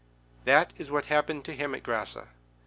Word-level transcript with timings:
That 0.45 0.73
is 0.79 0.89
what 0.89 1.05
happened 1.13 1.45
to 1.45 1.53
him 1.53 1.75
at 1.75 1.83
Grasse. 1.83 2.17